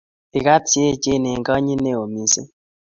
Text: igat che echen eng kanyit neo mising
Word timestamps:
igat 0.37 0.63
che 0.71 0.81
echen 0.93 1.23
eng 1.31 1.43
kanyit 1.47 1.79
neo 1.83 2.03
mising 2.13 2.49